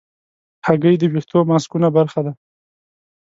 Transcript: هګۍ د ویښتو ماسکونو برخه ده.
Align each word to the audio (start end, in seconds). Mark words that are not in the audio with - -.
هګۍ 0.65 0.95
د 0.99 1.03
ویښتو 1.13 1.39
ماسکونو 1.49 1.87
برخه 1.97 2.19
ده. 2.25 2.31